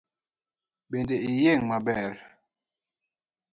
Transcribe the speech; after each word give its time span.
Bende 0.91 1.15
iyieng’ 1.29 1.63
maber? 1.69 2.13